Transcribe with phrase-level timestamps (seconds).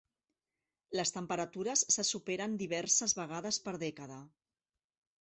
[0.99, 4.23] Les temperatures se superen diverses vegades per dècada.